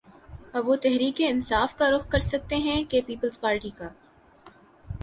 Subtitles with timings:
[0.53, 3.89] اب وہ تحریک انصاف کا رخ کر سکتے ہیں کہ پیپلز پارٹی کا